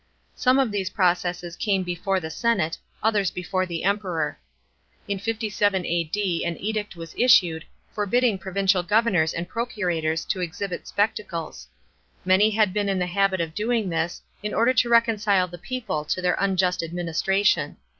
[0.33, 4.39] Some of these processes can e before the senate, others before the Emperor.
[5.07, 6.43] In 57 A.D.
[6.43, 11.67] an edict was issued, forbidding provincial governors and procurators to exhibit spectacles.
[12.25, 16.03] Many had been in the habit of doing this, in order to reconcile the people
[16.05, 17.77] to their unjust administration.